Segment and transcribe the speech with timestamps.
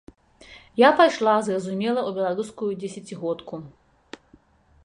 [0.81, 3.55] Я пайшла, зразумела, у беларускую дзесяцігодку.